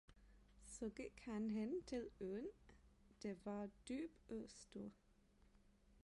[0.65, 2.47] Så gik han hen til åen,
[3.23, 4.89] der var dyb og stor.